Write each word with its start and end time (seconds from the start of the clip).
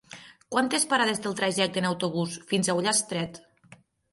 Quantes 0.53 0.87
parades 0.93 1.21
té 1.25 1.29
el 1.31 1.37
trajecte 1.41 1.81
en 1.83 1.89
autobús 1.91 2.39
fins 2.53 2.71
a 2.71 2.77
Ullastret? 2.81 3.39